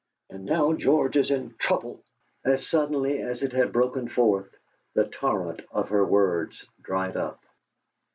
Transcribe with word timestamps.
And 0.31 0.45
now 0.45 0.73
George 0.73 1.15
is 1.15 1.29
in 1.29 1.53
trouble" 1.59 2.03
As 2.43 2.65
suddenly 2.65 3.21
as 3.21 3.43
it 3.43 3.53
had 3.53 3.71
broken 3.71 4.07
forth 4.07 4.49
the 4.95 5.05
torrent 5.05 5.61
of 5.69 5.89
her 5.89 6.03
words 6.03 6.65
dried 6.81 7.15
up. 7.15 7.39